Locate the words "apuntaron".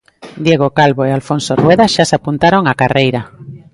2.17-2.63